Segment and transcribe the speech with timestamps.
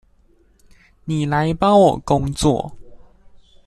[1.05, 2.75] 妳來幫我工作